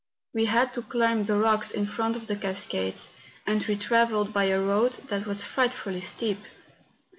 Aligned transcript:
We 0.33 0.45
had 0.45 0.73
to 0.73 0.81
climb 0.81 1.25
the 1.25 1.37
rocks 1.37 1.69
in 1.69 1.85
front 1.85 2.15
of 2.15 2.25
the 2.25 2.35
cascades; 2.35 3.11
and 3.45 3.63
we 3.67 3.75
travelled 3.75 4.33
by 4.33 4.45
a 4.45 4.59
road 4.59 4.93
that 5.09 5.27
was 5.27 5.43
frightfully 5.43 6.01
steep. 6.01 6.39